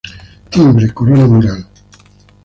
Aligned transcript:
Timbre: 0.49 0.91
Corona 0.95 1.27
mural. 1.27 1.63